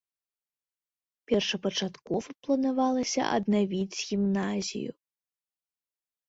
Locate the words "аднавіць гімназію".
3.37-4.91